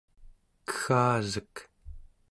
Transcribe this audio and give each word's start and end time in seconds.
keggasek 0.71 1.53